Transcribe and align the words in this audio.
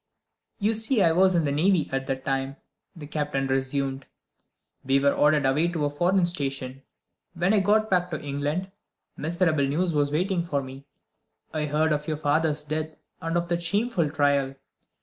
"You 0.57 0.73
see 0.73 1.03
I 1.03 1.11
was 1.11 1.35
in 1.35 1.43
the 1.43 1.51
Navy 1.51 1.87
at 1.91 2.07
the 2.07 2.15
time," 2.15 2.55
the 2.95 3.05
Captain 3.05 3.45
resumed; 3.45 4.07
"and 4.81 4.89
we 4.89 4.99
were 4.99 5.11
ordered 5.13 5.45
away 5.45 5.67
to 5.67 5.85
a 5.85 5.91
foreign 5.91 6.25
station. 6.25 6.81
When 7.35 7.53
I 7.53 7.59
got 7.59 7.91
back 7.91 8.09
to 8.09 8.19
England, 8.19 8.71
miserable 9.15 9.67
news 9.67 9.93
was 9.93 10.11
waiting 10.11 10.41
for 10.41 10.63
me. 10.63 10.87
I 11.53 11.67
heard 11.67 11.91
of 11.93 12.07
your 12.07 12.17
father's 12.17 12.63
death 12.63 12.95
and 13.21 13.37
of 13.37 13.47
that 13.49 13.61
shameful 13.61 14.09
Trial. 14.09 14.55